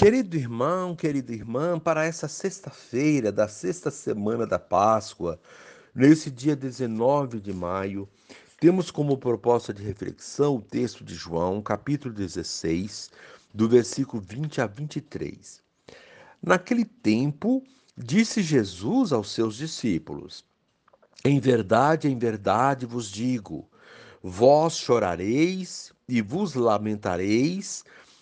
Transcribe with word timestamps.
Querido 0.00 0.34
irmão, 0.34 0.96
querida 0.96 1.30
irmã, 1.30 1.78
para 1.78 2.06
essa 2.06 2.26
sexta-feira 2.26 3.30
da 3.30 3.46
sexta 3.46 3.90
semana 3.90 4.46
da 4.46 4.58
Páscoa, 4.58 5.38
nesse 5.94 6.30
dia 6.30 6.56
19 6.56 7.38
de 7.38 7.52
maio, 7.52 8.08
temos 8.58 8.90
como 8.90 9.18
proposta 9.18 9.74
de 9.74 9.82
reflexão 9.82 10.56
o 10.56 10.62
texto 10.62 11.04
de 11.04 11.14
João, 11.14 11.60
capítulo 11.60 12.14
16, 12.14 13.10
do 13.52 13.68
versículo 13.68 14.22
20 14.26 14.62
a 14.62 14.66
23. 14.66 15.62
Naquele 16.42 16.86
tempo, 16.86 17.62
disse 17.94 18.40
Jesus 18.40 19.12
aos 19.12 19.30
seus 19.30 19.54
discípulos: 19.54 20.42
Em 21.22 21.38
verdade, 21.38 22.08
em 22.08 22.18
verdade 22.18 22.86
vos 22.86 23.10
digo, 23.10 23.68
vós 24.22 24.78
chorareis 24.78 25.92
e 26.08 26.22
vos 26.22 26.54
lamentareis, 26.54 27.84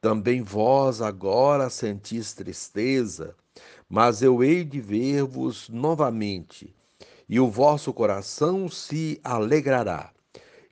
Também 0.00 0.42
vós 0.42 1.02
agora 1.02 1.68
sentis 1.68 2.32
tristeza, 2.32 3.36
mas 3.88 4.22
eu 4.22 4.42
hei 4.42 4.64
de 4.64 4.80
ver-vos 4.80 5.68
novamente, 5.68 6.74
e 7.28 7.38
o 7.38 7.50
vosso 7.50 7.92
coração 7.92 8.68
se 8.68 9.20
alegrará, 9.22 10.10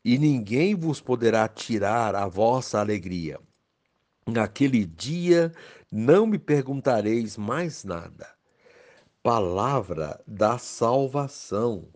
e 0.02 0.16
ninguém 0.16 0.74
vos 0.74 1.00
poderá 1.00 1.46
tirar 1.46 2.14
a 2.14 2.26
vossa 2.26 2.80
alegria. 2.80 3.38
Naquele 4.26 4.86
dia 4.86 5.52
não 5.92 6.26
me 6.26 6.38
perguntareis 6.38 7.36
mais 7.36 7.84
nada. 7.84 8.28
Palavra 9.22 10.20
da 10.26 10.56
salvação. 10.56 11.86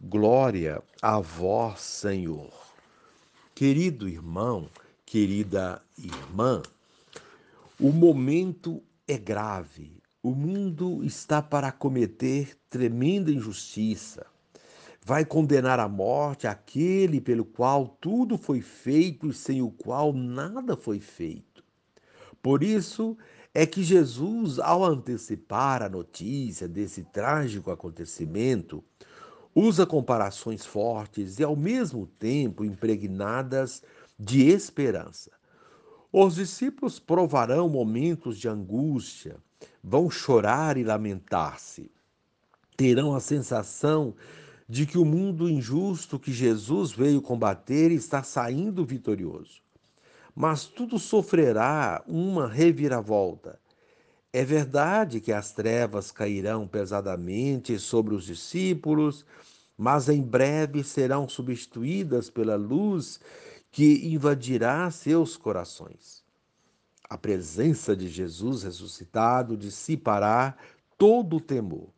Glória 0.00 0.82
a 1.00 1.20
vós, 1.20 1.80
Senhor. 1.80 2.52
Querido 3.54 4.08
irmão, 4.08 4.68
querida 5.10 5.82
irmã, 5.98 6.62
o 7.80 7.90
momento 7.90 8.80
é 9.08 9.18
grave. 9.18 10.00
O 10.22 10.30
mundo 10.30 11.02
está 11.02 11.42
para 11.42 11.72
cometer 11.72 12.56
tremenda 12.68 13.32
injustiça. 13.32 14.24
Vai 15.04 15.24
condenar 15.24 15.80
à 15.80 15.88
morte 15.88 16.46
aquele 16.46 17.20
pelo 17.20 17.44
qual 17.44 17.88
tudo 18.00 18.38
foi 18.38 18.60
feito 18.60 19.26
e 19.26 19.34
sem 19.34 19.60
o 19.60 19.72
qual 19.72 20.12
nada 20.12 20.76
foi 20.76 21.00
feito. 21.00 21.64
Por 22.40 22.62
isso 22.62 23.18
é 23.52 23.66
que 23.66 23.82
Jesus, 23.82 24.60
ao 24.60 24.84
antecipar 24.84 25.82
a 25.82 25.88
notícia 25.88 26.68
desse 26.68 27.02
trágico 27.02 27.72
acontecimento, 27.72 28.84
usa 29.52 29.84
comparações 29.84 30.64
fortes 30.64 31.40
e 31.40 31.42
ao 31.42 31.56
mesmo 31.56 32.06
tempo 32.06 32.64
impregnadas 32.64 33.82
de 34.20 34.48
esperança. 34.48 35.30
Os 36.12 36.34
discípulos 36.34 36.98
provarão 36.98 37.70
momentos 37.70 38.36
de 38.36 38.48
angústia, 38.48 39.38
vão 39.82 40.10
chorar 40.10 40.76
e 40.76 40.84
lamentar-se. 40.84 41.90
Terão 42.76 43.14
a 43.14 43.20
sensação 43.20 44.14
de 44.68 44.84
que 44.84 44.98
o 44.98 45.06
mundo 45.06 45.48
injusto 45.48 46.18
que 46.18 46.32
Jesus 46.32 46.92
veio 46.92 47.22
combater 47.22 47.90
está 47.90 48.22
saindo 48.22 48.84
vitorioso. 48.84 49.62
Mas 50.34 50.64
tudo 50.66 50.98
sofrerá 50.98 52.04
uma 52.06 52.46
reviravolta. 52.46 53.58
É 54.32 54.44
verdade 54.44 55.20
que 55.20 55.32
as 55.32 55.50
trevas 55.52 56.12
cairão 56.12 56.68
pesadamente 56.68 57.78
sobre 57.78 58.14
os 58.14 58.26
discípulos, 58.26 59.24
mas 59.78 60.08
em 60.08 60.22
breve 60.22 60.84
serão 60.84 61.28
substituídas 61.28 62.28
pela 62.28 62.54
luz 62.54 63.18
que 63.70 64.06
invadirá 64.12 64.90
seus 64.90 65.36
corações. 65.36 66.24
A 67.08 67.16
presença 67.16 67.96
de 67.96 68.08
Jesus 68.08 68.62
ressuscitado 68.62 69.56
dissipará 69.56 70.56
todo 70.96 71.36
o 71.36 71.40
temor. 71.40 71.88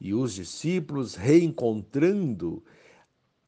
E 0.00 0.12
os 0.12 0.34
discípulos, 0.34 1.14
reencontrando 1.14 2.62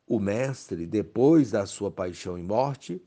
o 0.07 0.19
Mestre 0.19 0.87
depois 0.87 1.51
da 1.51 1.67
sua 1.67 1.91
paixão 1.91 2.39
e 2.39 2.43
morte, 2.43 3.01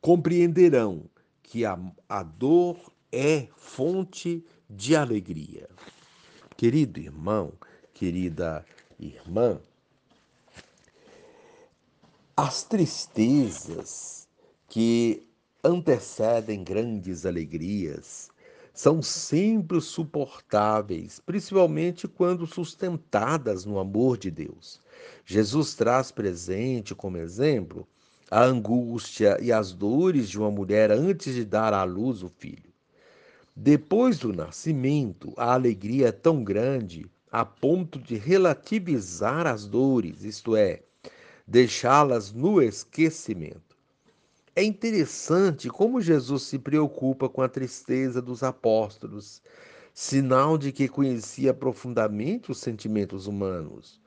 compreenderão 0.00 1.04
que 1.42 1.64
a, 1.64 1.78
a 2.08 2.22
dor 2.22 2.92
é 3.12 3.48
fonte 3.56 4.44
de 4.68 4.96
alegria. 4.96 5.68
Querido 6.56 7.00
irmão, 7.00 7.52
querida 7.94 8.64
irmã, 8.98 9.60
as 12.42 12.62
tristezas 12.62 14.26
que 14.66 15.28
antecedem 15.62 16.64
grandes 16.64 17.26
alegrias 17.26 18.30
são 18.72 19.02
sempre 19.02 19.78
suportáveis, 19.78 21.20
principalmente 21.20 22.08
quando 22.08 22.46
sustentadas 22.46 23.66
no 23.66 23.78
amor 23.78 24.16
de 24.16 24.30
Deus. 24.30 24.80
Jesus 25.26 25.74
traz 25.74 26.10
presente 26.10 26.94
como 26.94 27.18
exemplo 27.18 27.86
a 28.30 28.42
angústia 28.42 29.36
e 29.42 29.52
as 29.52 29.74
dores 29.74 30.30
de 30.30 30.38
uma 30.38 30.50
mulher 30.50 30.90
antes 30.90 31.34
de 31.34 31.44
dar 31.44 31.74
à 31.74 31.84
luz 31.84 32.22
o 32.22 32.30
filho. 32.30 32.72
Depois 33.54 34.18
do 34.18 34.32
nascimento, 34.32 35.34
a 35.36 35.52
alegria 35.52 36.08
é 36.08 36.12
tão 36.12 36.42
grande 36.42 37.04
a 37.30 37.44
ponto 37.44 37.98
de 37.98 38.16
relativizar 38.16 39.46
as 39.46 39.66
dores, 39.66 40.24
isto 40.24 40.56
é, 40.56 40.84
deixá-las 41.50 42.32
no 42.32 42.62
esquecimento. 42.62 43.76
É 44.54 44.62
interessante 44.62 45.68
como 45.68 46.00
Jesus 46.00 46.44
se 46.44 46.60
preocupa 46.60 47.28
com 47.28 47.42
a 47.42 47.48
tristeza 47.48 48.22
dos 48.22 48.44
apóstolos, 48.44 49.42
sinal 49.92 50.56
de 50.56 50.70
que 50.70 50.86
conhecia 50.86 51.52
profundamente 51.52 52.52
os 52.52 52.58
sentimentos 52.58 53.26
humanos. 53.26 54.00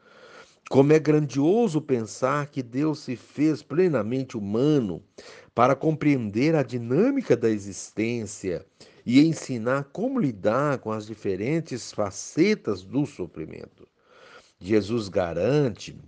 Como 0.70 0.94
é 0.94 1.00
grandioso 1.00 1.82
pensar 1.82 2.48
que 2.48 2.64
Deus 2.64 3.00
se 3.00 3.18
fez 3.18 3.62
plenamente 3.62 4.38
humano 4.38 5.04
para 5.54 5.76
compreender 5.76 6.56
a 6.56 6.64
dinâmica 6.64 7.36
da 7.36 7.50
existência 7.50 8.66
e 9.06 9.20
ensinar 9.20 9.90
como 9.92 10.18
lidar 10.18 10.78
com 10.78 10.94
as 10.94 11.06
diferentes 11.06 11.92
facetas 11.92 12.84
do 12.84 13.06
sofrimento. 13.06 13.86
Jesus 14.62 15.10
garante 15.10 16.00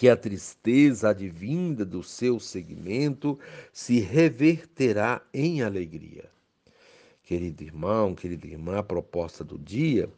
que 0.00 0.08
a 0.08 0.16
tristeza 0.16 1.10
advinda 1.10 1.84
do 1.84 2.02
seu 2.02 2.40
segmento 2.40 3.38
se 3.70 4.00
reverterá 4.00 5.20
em 5.30 5.60
alegria. 5.60 6.24
Querido 7.22 7.62
irmão, 7.62 8.14
querida 8.14 8.46
irmã, 8.46 8.78
a 8.78 8.82
proposta 8.82 9.44
do 9.44 9.58
dia 9.58 10.08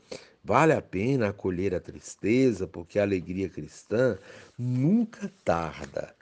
vale 0.44 0.72
a 0.72 0.81
pena 0.81 1.31
acolher 1.31 1.75
a 1.75 1.81
tristeza, 1.81 2.65
porque 2.65 2.97
a 2.97 3.03
alegria 3.03 3.48
cristã 3.48 4.16
nunca 4.56 5.28
tarda. 5.44 6.15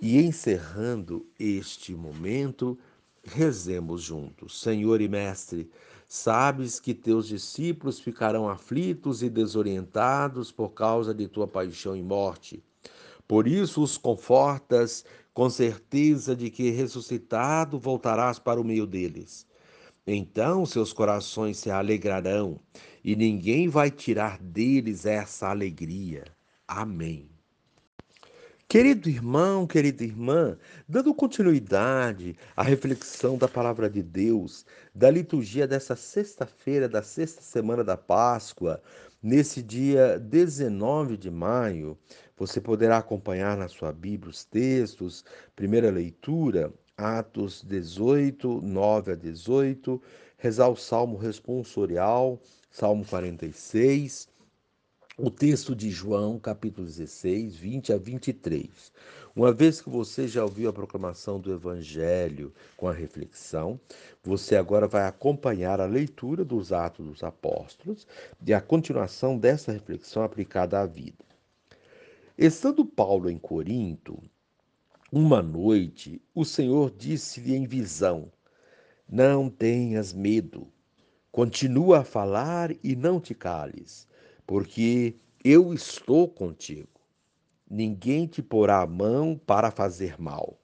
E 0.00 0.16
encerrando 0.16 1.26
este 1.38 1.94
momento, 1.94 2.78
rezemos 3.22 4.00
juntos. 4.00 4.58
Senhor 4.58 5.02
e 5.02 5.08
Mestre, 5.08 5.70
sabes 6.08 6.80
que 6.80 6.94
teus 6.94 7.28
discípulos 7.28 8.00
ficarão 8.00 8.48
aflitos 8.48 9.22
e 9.22 9.28
desorientados 9.28 10.50
por 10.50 10.70
causa 10.70 11.12
de 11.12 11.28
tua 11.28 11.46
paixão 11.46 11.94
e 11.94 12.02
morte. 12.02 12.64
Por 13.26 13.48
isso 13.48 13.82
os 13.82 13.96
confortas 13.98 15.04
com 15.34 15.50
certeza 15.50 16.34
de 16.34 16.48
que 16.50 16.70
ressuscitado 16.70 17.78
voltarás 17.78 18.38
para 18.38 18.60
o 18.60 18.64
meio 18.64 18.86
deles. 18.86 19.46
Então 20.06 20.64
seus 20.64 20.92
corações 20.92 21.58
se 21.58 21.70
alegrarão 21.70 22.60
e 23.04 23.16
ninguém 23.16 23.68
vai 23.68 23.90
tirar 23.90 24.38
deles 24.38 25.04
essa 25.04 25.48
alegria. 25.48 26.24
Amém. 26.66 27.28
Querido 28.68 29.08
irmão, 29.08 29.64
querida 29.64 30.02
irmã, 30.02 30.58
dando 30.88 31.14
continuidade 31.14 32.36
à 32.56 32.64
reflexão 32.64 33.38
da 33.38 33.46
palavra 33.46 33.88
de 33.88 34.02
Deus, 34.02 34.66
da 34.92 35.08
liturgia 35.08 35.68
dessa 35.68 35.94
sexta-feira, 35.94 36.88
da 36.88 37.00
sexta 37.00 37.42
semana 37.42 37.84
da 37.84 37.96
Páscoa, 37.96 38.82
nesse 39.26 39.60
dia 39.60 40.20
19 40.20 41.16
de 41.16 41.32
maio, 41.32 41.98
você 42.36 42.60
poderá 42.60 42.98
acompanhar 42.98 43.56
na 43.56 43.66
sua 43.66 43.92
Bíblia 43.92 44.30
os 44.30 44.44
textos, 44.44 45.24
primeira 45.56 45.90
leitura, 45.90 46.72
Atos 46.96 47.60
18, 47.64 48.62
9 48.62 49.12
a 49.12 49.16
18, 49.16 50.00
rezar 50.38 50.68
o 50.68 50.76
salmo 50.76 51.16
responsorial, 51.16 52.40
Salmo 52.70 53.04
46, 53.04 54.28
o 55.18 55.30
texto 55.30 55.74
de 55.74 55.90
João, 55.90 56.38
capítulo 56.38 56.86
16, 56.86 57.56
20 57.56 57.90
a 57.94 57.96
23. 57.96 58.92
Uma 59.34 59.50
vez 59.50 59.80
que 59.80 59.88
você 59.88 60.28
já 60.28 60.44
ouviu 60.44 60.68
a 60.68 60.74
proclamação 60.74 61.40
do 61.40 61.50
Evangelho 61.50 62.52
com 62.76 62.86
a 62.86 62.92
reflexão, 62.92 63.80
você 64.22 64.56
agora 64.56 64.86
vai 64.86 65.06
acompanhar 65.06 65.80
a 65.80 65.86
leitura 65.86 66.44
dos 66.44 66.70
Atos 66.70 67.06
dos 67.06 67.24
Apóstolos 67.24 68.06
e 68.46 68.52
a 68.52 68.60
continuação 68.60 69.38
dessa 69.38 69.72
reflexão 69.72 70.22
aplicada 70.22 70.78
à 70.78 70.84
vida. 70.84 71.24
Estando 72.36 72.84
Paulo 72.84 73.30
em 73.30 73.38
Corinto, 73.38 74.22
uma 75.10 75.40
noite, 75.40 76.20
o 76.34 76.44
Senhor 76.44 76.90
disse-lhe 76.94 77.56
em 77.56 77.66
visão: 77.66 78.30
Não 79.08 79.48
tenhas 79.48 80.12
medo, 80.12 80.70
continua 81.32 82.00
a 82.00 82.04
falar 82.04 82.70
e 82.84 82.94
não 82.94 83.18
te 83.18 83.34
cales, 83.34 84.06
porque 84.46 85.16
eu 85.44 85.74
estou 85.74 86.28
contigo. 86.28 86.88
Ninguém 87.68 88.26
te 88.26 88.42
porá 88.42 88.80
a 88.80 88.86
mão 88.86 89.36
para 89.44 89.70
fazer 89.70 90.20
mal. 90.20 90.58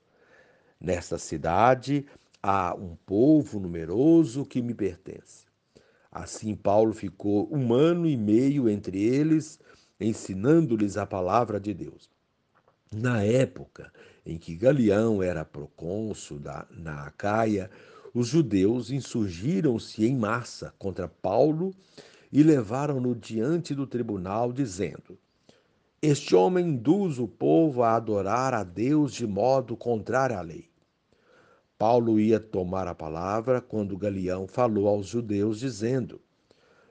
Nesta 0.80 1.18
cidade 1.18 2.06
há 2.42 2.74
um 2.74 2.96
povo 3.06 3.58
numeroso 3.58 4.44
que 4.44 4.62
me 4.62 4.74
pertence. 4.74 5.46
Assim, 6.10 6.54
Paulo 6.54 6.92
ficou 6.92 7.48
um 7.50 7.72
ano 7.72 8.06
e 8.06 8.16
meio 8.16 8.68
entre 8.68 9.02
eles, 9.02 9.58
ensinando-lhes 9.98 10.96
a 10.96 11.06
palavra 11.06 11.58
de 11.58 11.72
Deus. 11.72 12.10
Na 12.92 13.22
época 13.22 13.92
em 14.24 14.38
que 14.38 14.54
Galião 14.54 15.22
era 15.22 15.44
procônsul 15.44 16.40
na 16.70 17.06
Acaia, 17.06 17.70
os 18.12 18.28
judeus 18.28 18.90
insurgiram-se 18.90 20.04
em 20.04 20.14
massa 20.14 20.74
contra 20.78 21.08
Paulo 21.08 21.74
e 22.32 22.42
levaram-no 22.42 23.14
diante 23.14 23.74
do 23.74 23.86
tribunal, 23.86 24.52
dizendo: 24.52 25.18
Este 26.00 26.34
homem 26.34 26.68
induz 26.68 27.18
o 27.18 27.28
povo 27.28 27.82
a 27.82 27.94
adorar 27.94 28.54
a 28.54 28.64
Deus 28.64 29.12
de 29.12 29.26
modo 29.26 29.76
contrário 29.76 30.38
à 30.38 30.40
lei. 30.40 30.70
Paulo 31.76 32.18
ia 32.18 32.40
tomar 32.40 32.88
a 32.88 32.94
palavra 32.94 33.60
quando 33.60 33.98
Galião 33.98 34.46
falou 34.46 34.88
aos 34.88 35.06
judeus, 35.06 35.58
dizendo: 35.58 36.20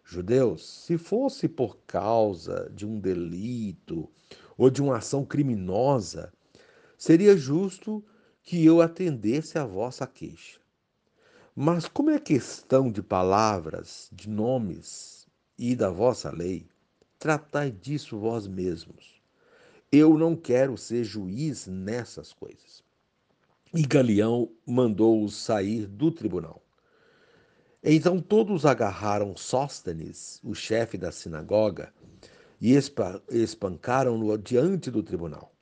Judeus, 0.04 0.84
se 0.86 0.98
fosse 0.98 1.48
por 1.48 1.78
causa 1.88 2.70
de 2.76 2.86
um 2.86 3.00
delito 3.00 4.10
ou 4.58 4.70
de 4.70 4.82
uma 4.82 4.98
ação 4.98 5.26
criminosa, 5.26 6.32
seria 6.98 7.36
justo 7.36 8.04
que 8.44 8.64
eu 8.66 8.82
atendesse 8.82 9.58
a 9.58 9.66
vossa 9.66 10.06
queixa. 10.06 10.60
Mas 11.56 11.88
como 11.88 12.10
é 12.10 12.20
questão 12.20 12.92
de 12.92 13.02
palavras, 13.02 14.10
de 14.12 14.30
nomes, 14.30 15.21
e 15.62 15.76
da 15.76 15.92
vossa 15.92 16.32
lei, 16.32 16.66
tratai 17.20 17.70
disso 17.70 18.18
vós 18.18 18.48
mesmos. 18.48 19.22
Eu 19.92 20.18
não 20.18 20.36
quero 20.36 20.76
ser 20.76 21.04
juiz 21.04 21.68
nessas 21.68 22.34
coisas. 22.34 22.84
E 23.72 23.84
Galião 23.84 24.52
mandou-os 24.66 25.36
sair 25.36 25.86
do 25.86 26.10
tribunal. 26.10 26.64
Então 27.84 28.20
todos 28.20 28.66
agarraram 28.66 29.38
Sóstenes, 29.38 30.40
o 30.44 30.56
chefe 30.56 30.98
da 30.98 31.12
sinagoga, 31.12 31.94
e 32.60 32.74
espancaram-no 33.30 34.36
diante 34.40 34.90
do 34.90 35.04
tribunal. 35.04 35.54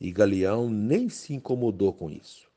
E 0.00 0.10
Galião 0.10 0.68
nem 0.68 1.08
se 1.08 1.34
incomodou 1.34 1.92
com 1.92 2.10
isso. 2.10 2.50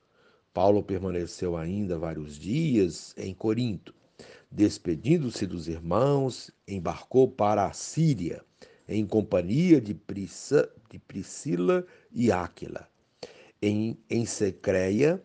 Paulo 0.51 0.81
permaneceu 0.81 1.55
ainda 1.55 1.99
vários 1.99 2.35
dias 2.35 3.13
em 3.15 3.31
Corinto 3.31 3.93
Despedindo-se 4.55 5.47
dos 5.47 5.67
irmãos, 5.67 6.51
embarcou 6.67 7.27
para 7.27 7.65
a 7.65 7.73
Síria, 7.73 8.45
em 8.87 9.03
companhia 9.03 9.81
de, 9.81 9.95
de 9.95 10.99
Priscila 10.99 11.83
e 12.11 12.31
Áquila. 12.31 12.87
Em, 13.59 13.97
em 14.07 14.27
Secreia, 14.27 15.19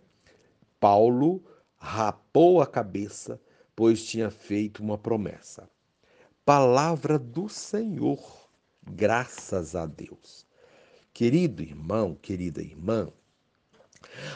Paulo 0.80 1.44
rapou 1.76 2.62
a 2.62 2.66
cabeça, 2.66 3.38
pois 3.76 4.02
tinha 4.02 4.30
feito 4.30 4.82
uma 4.82 4.96
promessa. 4.96 5.68
Palavra 6.42 7.18
do 7.18 7.50
Senhor, 7.50 8.48
graças 8.82 9.76
a 9.76 9.84
Deus. 9.84 10.46
Querido 11.12 11.62
irmão, 11.62 12.14
querida 12.14 12.62
irmã, 12.62 13.12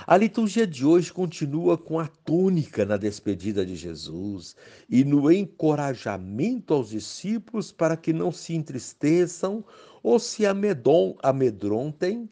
a 0.07 0.17
liturgia 0.17 0.67
de 0.67 0.85
hoje 0.85 1.13
continua 1.13 1.77
com 1.77 1.99
a 1.99 2.07
tônica 2.07 2.85
na 2.85 2.97
despedida 2.97 3.65
de 3.65 3.77
Jesus 3.77 4.57
e 4.89 5.05
no 5.05 5.31
encorajamento 5.31 6.75
aos 6.75 6.91
discípulos 6.91 7.73
para 7.73 7.97
que 7.97 8.13
não 8.13 8.31
se 8.31 8.55
entristeçam 8.55 9.65
ou 10.03 10.19
se 10.19 10.45
amedrontem 10.47 12.29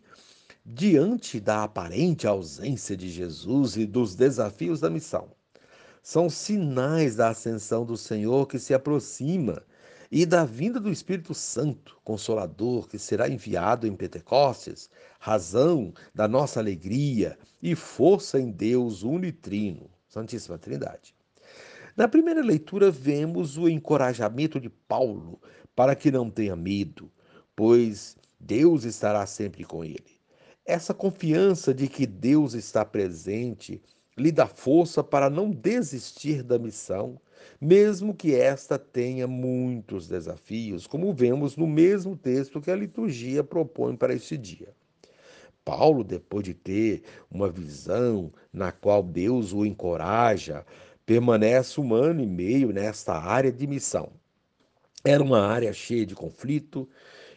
diante 0.64 1.40
da 1.40 1.64
aparente 1.64 2.26
ausência 2.26 2.96
de 2.96 3.08
Jesus 3.08 3.76
e 3.76 3.86
dos 3.86 4.14
desafios 4.14 4.80
da 4.80 4.90
missão. 4.90 5.30
São 6.02 6.30
sinais 6.30 7.16
da 7.16 7.28
ascensão 7.28 7.84
do 7.84 7.96
Senhor 7.96 8.46
que 8.46 8.58
se 8.58 8.72
aproxima 8.72 9.62
e 10.10 10.26
da 10.26 10.44
vinda 10.44 10.80
do 10.80 10.90
Espírito 10.90 11.32
Santo, 11.32 11.96
Consolador, 12.02 12.88
que 12.88 12.98
será 12.98 13.28
enviado 13.28 13.86
em 13.86 13.94
Pentecostes, 13.94 14.90
razão 15.20 15.94
da 16.12 16.26
nossa 16.26 16.58
alegria 16.58 17.38
e 17.62 17.76
força 17.76 18.40
em 18.40 18.50
Deus 18.50 19.04
unitrino, 19.04 19.88
Santíssima 20.08 20.58
Trindade. 20.58 21.14
Na 21.96 22.08
primeira 22.08 22.42
leitura, 22.42 22.90
vemos 22.90 23.56
o 23.56 23.68
encorajamento 23.68 24.58
de 24.58 24.68
Paulo 24.68 25.40
para 25.76 25.94
que 25.94 26.10
não 26.10 26.28
tenha 26.28 26.56
medo, 26.56 27.10
pois 27.54 28.16
Deus 28.38 28.84
estará 28.84 29.24
sempre 29.26 29.64
com 29.64 29.84
ele. 29.84 30.18
Essa 30.64 30.92
confiança 30.92 31.72
de 31.72 31.86
que 31.86 32.06
Deus 32.06 32.54
está 32.54 32.84
presente 32.84 33.80
lhe 34.16 34.32
dá 34.32 34.46
força 34.46 35.04
para 35.04 35.30
não 35.30 35.50
desistir 35.50 36.42
da 36.42 36.58
missão 36.58 37.20
mesmo 37.60 38.14
que 38.14 38.34
esta 38.34 38.78
tenha 38.78 39.26
muitos 39.26 40.08
desafios, 40.08 40.86
como 40.86 41.12
vemos 41.12 41.56
no 41.56 41.66
mesmo 41.66 42.16
texto 42.16 42.60
que 42.60 42.70
a 42.70 42.76
liturgia 42.76 43.44
propõe 43.44 43.96
para 43.96 44.14
este 44.14 44.36
dia. 44.36 44.68
Paulo, 45.64 46.02
depois 46.02 46.44
de 46.44 46.54
ter 46.54 47.02
uma 47.30 47.48
visão 47.48 48.32
na 48.52 48.72
qual 48.72 49.02
Deus 49.02 49.52
o 49.52 49.64
encoraja, 49.64 50.64
permanece 51.04 51.80
um 51.80 51.94
ano 51.94 52.22
e 52.22 52.26
meio 52.26 52.72
nesta 52.72 53.14
área 53.14 53.52
de 53.52 53.66
missão. 53.66 54.10
Era 55.04 55.22
uma 55.22 55.40
área 55.40 55.72
cheia 55.72 56.04
de 56.04 56.14
conflito, 56.14 56.88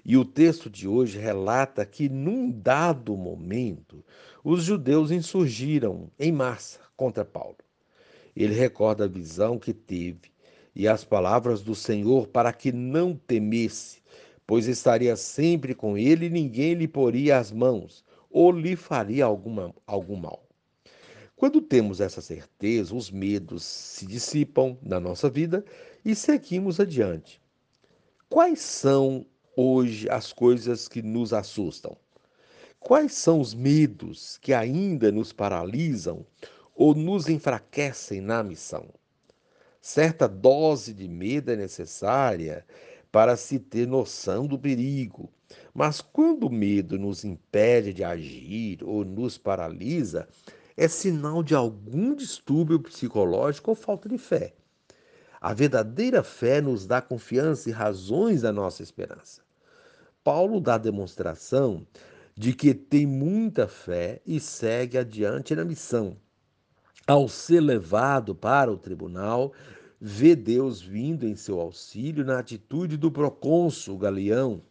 e 0.06 0.18
o 0.18 0.26
texto 0.26 0.70
de 0.70 0.88
hoje 0.88 1.18
relata 1.18 1.86
que, 1.86 2.10
num 2.10 2.52
dado 2.52 3.16
momento, 3.16 4.04
os 4.44 4.64
judeus 4.64 5.12
insurgiram 5.12 6.12
em 6.20 6.32
massa 6.32 6.80
contra 6.98 7.24
Paulo. 7.24 7.63
Ele 8.36 8.54
recorda 8.54 9.06
a 9.06 9.08
visão 9.08 9.60
que 9.60 9.74
teve 9.74 10.32
e 10.76 10.88
as 10.88 11.04
palavras 11.04 11.62
do 11.62 11.76
Senhor 11.76 12.28
para 12.28 12.52
que 12.52 12.72
não 12.72 13.16
temesse, 13.16 14.02
pois 14.46 14.68
estaria 14.68 15.16
sempre 15.16 15.76
com 15.76 15.98
ele 15.98 16.26
e 16.26 16.30
ninguém 16.30 16.74
lhe 16.74 16.88
poria 16.88 17.38
as 17.38 17.52
mãos 17.52 18.04
ou 18.30 18.52
lhe 18.52 18.76
faria 18.76 19.26
alguma, 19.26 19.74
algum 19.86 20.16
mal. 20.16 20.44
Quando 21.36 21.62
temos 21.62 22.00
essa 22.00 22.22
certeza, 22.22 22.96
os 22.96 23.12
medos 23.12 23.64
se 23.64 24.06
dissipam 24.06 24.78
na 24.82 25.00
nossa 25.00 25.30
vida 25.30 25.64
e 26.04 26.16
seguimos 26.16 26.80
adiante. 26.80 27.42
Quais 28.30 28.60
são 28.60 29.26
hoje 29.56 30.10
as 30.10 30.34
coisas 30.34 30.88
que 30.88 31.02
nos 31.02 31.34
assustam? 31.34 31.96
Quais 32.80 33.14
são 33.14 33.40
os 33.40 33.54
medos 33.54 34.38
que 34.42 34.54
ainda 34.54 35.12
nos 35.12 35.32
paralisam 35.32 36.26
ou 36.76 36.96
nos 36.96 37.28
enfraquecem 37.28 38.22
na 38.22 38.44
missão. 38.44 38.88
Certa 39.82 40.28
dose 40.28 40.94
de 40.94 41.08
medo 41.08 41.52
é 41.52 41.56
necessária 41.56 42.66
para 43.12 43.36
se 43.36 43.60
ter 43.60 43.88
noção 43.88 44.48
do 44.48 44.58
perigo, 44.58 45.30
mas 45.74 46.02
quando 46.02 46.48
o 46.48 46.52
medo 46.52 46.98
nos 46.98 47.24
impede 47.24 47.94
de 47.94 48.04
agir 48.04 48.80
ou 48.84 49.06
nos 49.06 49.38
paralisa, 49.38 50.28
é 50.76 50.88
sinal 50.88 51.44
de 51.44 51.54
algum 51.54 52.16
distúrbio 52.16 52.80
psicológico 52.80 53.70
ou 53.72 53.76
falta 53.76 54.10
de 54.10 54.18
fé. 54.18 54.54
A 55.40 55.54
verdadeira 55.54 56.24
fé 56.24 56.62
nos 56.62 56.88
dá 56.88 57.02
confiança 57.02 57.70
e 57.70 57.74
razões 57.74 58.42
da 58.42 58.52
nossa 58.52 58.82
esperança. 58.82 59.42
Paulo 60.24 60.62
dá 60.62 60.78
demonstração 60.78 61.86
de 62.34 62.54
que 62.54 62.74
tem 62.74 63.06
muita 63.06 63.68
fé 63.68 64.22
e 64.26 64.40
segue 64.40 64.98
adiante 64.98 65.54
na 65.54 65.66
missão 65.66 66.18
ao 67.06 67.28
ser 67.28 67.60
levado 67.60 68.34
para 68.34 68.72
o 68.72 68.78
tribunal, 68.78 69.54
vê 70.00 70.36
Deus 70.36 70.82
vindo 70.82 71.26
em 71.28 71.36
seu 71.36 71.60
auxílio 71.60 72.26
na 72.26 72.40
atitude 72.40 72.98
do 72.98 73.12
procônsul 73.12 73.98
Galeão, 73.98 74.62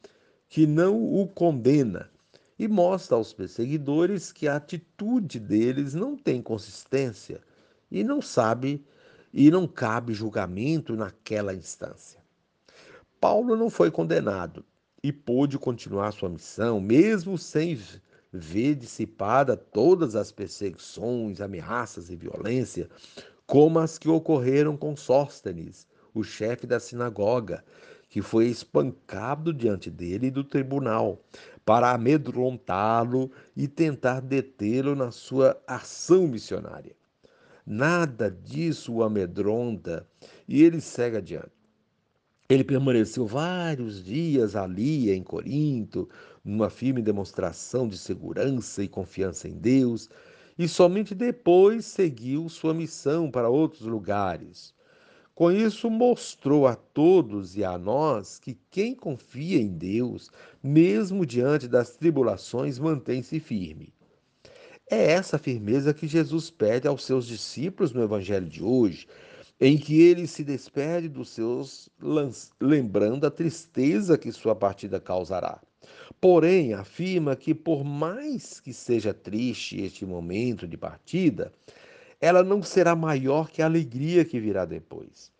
que 0.48 0.66
não 0.66 1.02
o 1.02 1.26
condena, 1.26 2.10
e 2.58 2.68
mostra 2.68 3.16
aos 3.16 3.32
perseguidores 3.32 4.30
que 4.30 4.46
a 4.46 4.56
atitude 4.56 5.40
deles 5.40 5.94
não 5.94 6.16
tem 6.16 6.40
consistência 6.40 7.40
e 7.90 8.04
não 8.04 8.22
sabe 8.22 8.84
e 9.32 9.50
não 9.50 9.66
cabe 9.66 10.12
julgamento 10.12 10.94
naquela 10.94 11.54
instância. 11.54 12.20
Paulo 13.20 13.56
não 13.56 13.70
foi 13.70 13.90
condenado 13.90 14.64
e 15.02 15.12
pôde 15.12 15.58
continuar 15.58 16.12
sua 16.12 16.28
missão, 16.28 16.80
mesmo 16.80 17.36
sem 17.36 17.78
ver 18.32 18.74
dissipada 18.74 19.56
todas 19.56 20.16
as 20.16 20.32
perseguições, 20.32 21.40
ameaças 21.40 22.08
e 22.10 22.16
violência, 22.16 22.88
como 23.46 23.78
as 23.78 23.98
que 23.98 24.08
ocorreram 24.08 24.76
com 24.76 24.96
Sóstenes, 24.96 25.86
o 26.14 26.22
chefe 26.24 26.66
da 26.66 26.80
sinagoga, 26.80 27.62
que 28.08 28.22
foi 28.22 28.46
espancado 28.46 29.52
diante 29.52 29.90
dele 29.90 30.28
e 30.28 30.30
do 30.30 30.44
tribunal, 30.44 31.22
para 31.64 31.92
amedrontá-lo 31.92 33.30
e 33.56 33.68
tentar 33.68 34.20
detê-lo 34.20 34.94
na 34.94 35.10
sua 35.10 35.60
ação 35.66 36.26
missionária. 36.26 36.96
Nada 37.64 38.30
disso 38.30 38.94
o 38.94 39.02
amedronta 39.02 40.06
e 40.48 40.62
ele 40.62 40.80
segue 40.80 41.18
adiante. 41.18 41.61
Ele 42.52 42.64
permaneceu 42.64 43.24
vários 43.24 44.04
dias 44.04 44.54
ali 44.54 45.10
em 45.10 45.22
Corinto, 45.22 46.06
numa 46.44 46.68
firme 46.68 47.00
demonstração 47.00 47.88
de 47.88 47.96
segurança 47.96 48.84
e 48.84 48.88
confiança 48.88 49.48
em 49.48 49.54
Deus, 49.54 50.10
e 50.58 50.68
somente 50.68 51.14
depois 51.14 51.86
seguiu 51.86 52.46
sua 52.50 52.74
missão 52.74 53.30
para 53.30 53.48
outros 53.48 53.80
lugares. 53.86 54.74
Com 55.34 55.50
isso, 55.50 55.88
mostrou 55.88 56.66
a 56.66 56.76
todos 56.76 57.56
e 57.56 57.64
a 57.64 57.78
nós 57.78 58.38
que 58.38 58.58
quem 58.70 58.94
confia 58.94 59.58
em 59.58 59.68
Deus, 59.68 60.30
mesmo 60.62 61.24
diante 61.24 61.66
das 61.66 61.96
tribulações, 61.96 62.78
mantém-se 62.78 63.40
firme. 63.40 63.94
É 64.90 65.12
essa 65.12 65.38
firmeza 65.38 65.94
que 65.94 66.06
Jesus 66.06 66.50
pede 66.50 66.86
aos 66.86 67.02
seus 67.02 67.26
discípulos 67.26 67.94
no 67.94 68.02
Evangelho 68.02 68.46
de 68.46 68.62
hoje, 68.62 69.06
em 69.64 69.78
que 69.78 70.02
ele 70.02 70.26
se 70.26 70.42
despede 70.42 71.08
dos 71.08 71.28
seus, 71.28 71.88
lembrando 72.60 73.24
a 73.24 73.30
tristeza 73.30 74.18
que 74.18 74.32
sua 74.32 74.56
partida 74.56 74.98
causará. 74.98 75.60
Porém, 76.20 76.74
afirma 76.74 77.36
que, 77.36 77.54
por 77.54 77.84
mais 77.84 78.58
que 78.58 78.72
seja 78.72 79.14
triste 79.14 79.80
este 79.80 80.04
momento 80.04 80.66
de 80.66 80.76
partida, 80.76 81.52
ela 82.20 82.42
não 82.42 82.60
será 82.60 82.96
maior 82.96 83.50
que 83.50 83.62
a 83.62 83.66
alegria 83.66 84.24
que 84.24 84.40
virá 84.40 84.64
depois. 84.64 85.30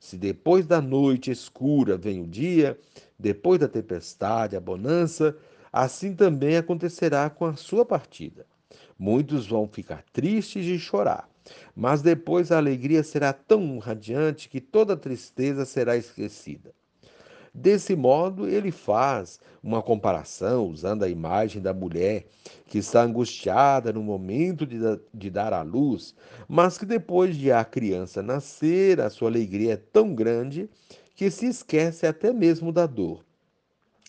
Se 0.00 0.16
depois 0.16 0.66
da 0.66 0.80
noite 0.80 1.30
escura 1.30 1.98
vem 1.98 2.22
o 2.22 2.26
dia, 2.26 2.78
depois 3.18 3.60
da 3.60 3.68
tempestade 3.68 4.56
a 4.56 4.60
bonança, 4.60 5.36
assim 5.70 6.14
também 6.14 6.56
acontecerá 6.56 7.28
com 7.28 7.44
a 7.44 7.56
sua 7.56 7.84
partida. 7.84 8.46
Muitos 8.98 9.46
vão 9.46 9.68
ficar 9.68 10.02
tristes 10.14 10.64
e 10.64 10.78
chorar, 10.78 11.28
mas 11.74 12.02
depois 12.02 12.50
a 12.50 12.58
alegria 12.58 13.02
será 13.02 13.32
tão 13.32 13.78
radiante 13.78 14.48
que 14.48 14.60
toda 14.60 14.96
tristeza 14.96 15.64
será 15.64 15.96
esquecida. 15.96 16.72
Desse 17.58 17.96
modo, 17.96 18.46
ele 18.46 18.70
faz 18.70 19.40
uma 19.62 19.80
comparação 19.80 20.66
usando 20.66 21.04
a 21.04 21.08
imagem 21.08 21.62
da 21.62 21.72
mulher 21.72 22.26
que 22.66 22.76
está 22.76 23.02
angustiada 23.02 23.94
no 23.94 24.02
momento 24.02 24.66
de, 24.66 24.76
de, 25.12 25.30
dar 25.30 25.54
à 25.54 25.62
luz, 25.62 26.14
mas 26.46 26.76
que 26.76 26.84
depois 26.84 27.34
de 27.34 27.50
a 27.50 27.64
criança 27.64 28.22
nascer, 28.22 29.00
a 29.00 29.08
sua 29.08 29.28
alegria 29.28 29.72
é 29.72 29.76
tão 29.76 30.14
grande 30.14 30.68
que 31.14 31.30
se 31.30 31.46
esquece 31.46 32.06
até 32.06 32.30
mesmo 32.30 32.70
da 32.70 32.86
dor. 32.86 33.24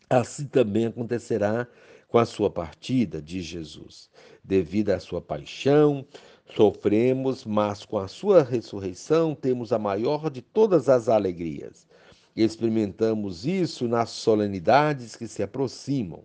Assim 0.10 0.46
também 0.46 0.88
acontecerá 0.88 1.68
com 2.10 2.18
a 2.18 2.26
sua 2.26 2.50
partida, 2.50 3.22
diz 3.22 3.46
Jesus. 3.46 4.10
Devido 4.44 4.90
à 4.90 5.00
sua 5.00 5.22
paixão, 5.22 6.06
sofremos, 6.56 7.46
mas 7.46 7.86
com 7.86 7.98
a 7.98 8.08
sua 8.08 8.44
ressurreição 8.44 9.36
temos 9.36 9.74
a 9.74 9.80
maior 9.80 10.30
de 10.30 10.42
todas 10.42 10.90
as 10.90 11.10
alegrias. 11.10 11.88
Experimentamos 12.36 13.46
isso 13.46 13.88
nas 13.88 14.10
solenidades 14.10 15.16
que 15.16 15.28
se 15.28 15.42
aproximam. 15.42 16.24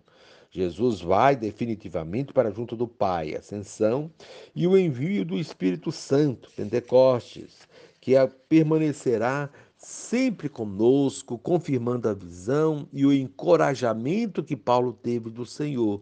Jesus 0.51 1.01
vai 1.01 1.35
definitivamente 1.35 2.31
para 2.31 2.51
junto 2.51 2.75
do 2.75 2.87
Pai, 2.87 3.33
ascensão 3.33 4.11
e 4.55 4.67
o 4.67 4.77
envio 4.77 5.25
do 5.25 5.39
Espírito 5.39 5.91
Santo, 5.91 6.51
Pentecostes, 6.55 7.67
que 7.99 8.13
permanecerá 8.47 9.49
sempre 9.75 10.47
conosco, 10.47 11.39
confirmando 11.39 12.07
a 12.07 12.13
visão 12.13 12.87
e 12.93 13.05
o 13.05 13.11
encorajamento 13.11 14.43
que 14.43 14.55
Paulo 14.55 14.93
teve 14.93 15.29
do 15.29 15.45
Senhor. 15.45 16.01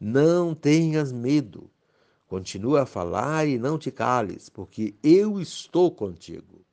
Não 0.00 0.54
tenhas 0.54 1.12
medo. 1.12 1.70
Continua 2.32 2.84
a 2.84 2.86
falar 2.86 3.46
e 3.46 3.58
não 3.58 3.76
te 3.76 3.90
cales, 3.90 4.48
porque 4.48 4.94
eu 5.02 5.38
estou 5.38 5.90
contigo. 5.90 6.64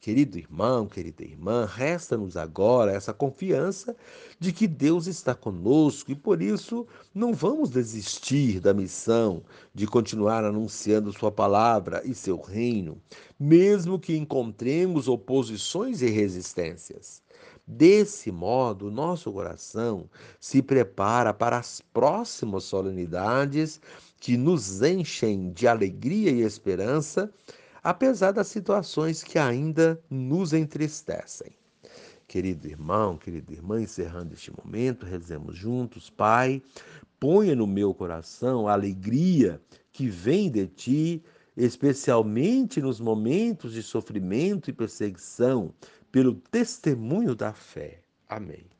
Querido 0.00 0.38
irmão, 0.38 0.86
querida 0.86 1.22
irmã, 1.22 1.68
resta-nos 1.70 2.38
agora 2.38 2.90
essa 2.90 3.12
confiança 3.12 3.94
de 4.40 4.50
que 4.50 4.66
Deus 4.66 5.06
está 5.06 5.34
conosco 5.34 6.10
e 6.10 6.14
por 6.14 6.40
isso 6.40 6.86
não 7.14 7.34
vamos 7.34 7.68
desistir 7.68 8.60
da 8.60 8.72
missão 8.72 9.42
de 9.74 9.86
continuar 9.86 10.42
anunciando 10.42 11.12
Sua 11.12 11.30
palavra 11.30 12.00
e 12.06 12.14
seu 12.14 12.40
reino, 12.40 12.96
mesmo 13.38 13.98
que 13.98 14.16
encontremos 14.16 15.06
oposições 15.06 16.00
e 16.00 16.08
resistências. 16.08 17.22
Desse 17.66 18.30
modo, 18.30 18.90
nosso 18.90 19.30
coração 19.32 20.08
se 20.38 20.62
prepara 20.62 21.32
para 21.32 21.58
as 21.58 21.82
próximas 21.92 22.64
solenidades 22.64 23.80
que 24.24 24.38
nos 24.38 24.80
enchem 24.80 25.52
de 25.52 25.68
alegria 25.68 26.30
e 26.30 26.40
esperança 26.40 27.30
apesar 27.82 28.32
das 28.32 28.46
situações 28.46 29.22
que 29.22 29.38
ainda 29.38 30.02
nos 30.08 30.54
entristecem. 30.54 31.52
Querido 32.26 32.66
irmão, 32.66 33.18
querida 33.18 33.52
irmã, 33.52 33.82
encerrando 33.82 34.32
este 34.32 34.50
momento, 34.50 35.04
rezemos 35.04 35.54
juntos. 35.54 36.08
Pai, 36.08 36.62
ponha 37.20 37.54
no 37.54 37.66
meu 37.66 37.92
coração 37.92 38.66
a 38.66 38.72
alegria 38.72 39.60
que 39.92 40.08
vem 40.08 40.50
de 40.50 40.68
ti, 40.68 41.22
especialmente 41.54 42.80
nos 42.80 43.00
momentos 43.00 43.74
de 43.74 43.82
sofrimento 43.82 44.70
e 44.70 44.72
perseguição, 44.72 45.70
pelo 46.10 46.32
testemunho 46.50 47.34
da 47.34 47.52
fé. 47.52 48.00
Amém. 48.26 48.64